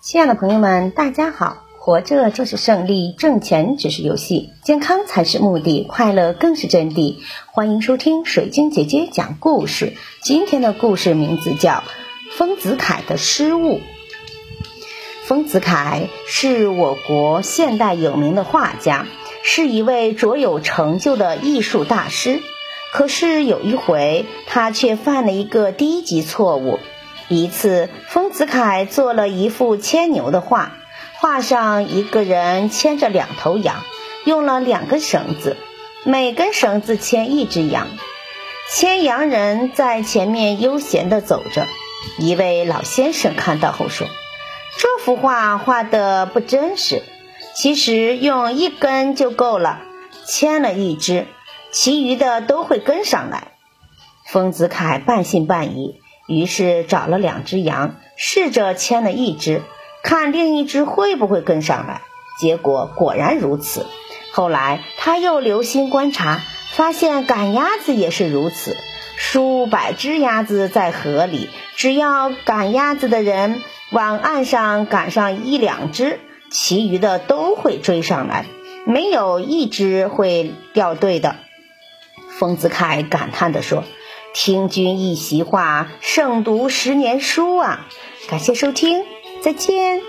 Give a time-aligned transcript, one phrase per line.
[0.00, 1.64] 亲爱的朋友们，大家好！
[1.76, 7.16] 活着就是胜利，挣钱只是游戏，健康才是目的，快乐更是真谛。
[7.46, 9.94] 欢迎收听水晶姐姐讲故事。
[10.22, 11.72] 今天的故事名字叫
[12.30, 13.78] 《丰子恺的失误》。
[15.24, 19.04] 丰子恺是我国现代有名的画家，
[19.42, 22.40] 是一位卓有成就的艺术大师。
[22.92, 26.78] 可是有一回，他却犯了一个低级错误。
[27.28, 30.72] 一次，丰子恺做了一幅牵牛的画，
[31.20, 33.82] 画上一个人牵着两头羊，
[34.24, 35.56] 用了两根绳子，
[36.04, 37.86] 每根绳子牵一只羊。
[38.70, 41.66] 牵羊人在前面悠闲地走着。
[42.18, 44.06] 一位老先生看到后说
[44.78, 47.02] ：“这幅画画得不真实，
[47.54, 49.80] 其实用一根就够了，
[50.24, 51.26] 牵了一只，
[51.70, 53.52] 其余的都会跟上来。”
[54.24, 56.00] 丰子恺半信半疑。
[56.28, 59.62] 于是找了两只羊，试着牵了一只，
[60.02, 62.02] 看另一只会不会跟上来。
[62.38, 63.86] 结果果然如此。
[64.32, 66.40] 后来他又留心观察，
[66.72, 68.76] 发现赶鸭子也是如此。
[69.16, 78.44] 数百只鸭子在河里，只要赶鸭子的人往岸上赶上一两只，其余的都会追上来，
[78.84, 81.36] 没有一只会掉队的。
[82.38, 83.82] 丰子恺感叹地说。
[84.40, 87.88] 听君一席话，胜读十年书啊！
[88.28, 89.02] 感谢收听，
[89.42, 90.00] 再见。